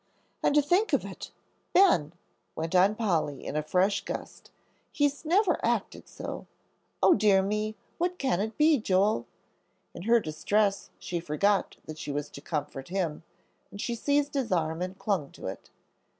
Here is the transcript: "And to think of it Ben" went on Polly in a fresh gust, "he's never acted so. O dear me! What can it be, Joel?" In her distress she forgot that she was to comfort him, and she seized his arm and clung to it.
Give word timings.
"And 0.41 0.55
to 0.55 0.63
think 0.63 0.93
of 0.93 1.05
it 1.05 1.29
Ben" 1.73 2.13
went 2.55 2.73
on 2.73 2.95
Polly 2.95 3.45
in 3.45 3.55
a 3.55 3.61
fresh 3.61 4.03
gust, 4.03 4.49
"he's 4.91 5.23
never 5.25 5.63
acted 5.63 6.07
so. 6.09 6.47
O 7.03 7.13
dear 7.13 7.43
me! 7.43 7.75
What 7.99 8.17
can 8.17 8.39
it 8.41 8.57
be, 8.57 8.79
Joel?" 8.79 9.27
In 9.93 10.01
her 10.01 10.19
distress 10.19 10.89
she 10.97 11.19
forgot 11.19 11.77
that 11.85 11.99
she 11.99 12.11
was 12.11 12.29
to 12.31 12.41
comfort 12.41 12.87
him, 12.87 13.21
and 13.69 13.79
she 13.79 13.93
seized 13.93 14.33
his 14.33 14.51
arm 14.51 14.81
and 14.81 14.97
clung 14.97 15.29
to 15.33 15.45
it. 15.45 15.69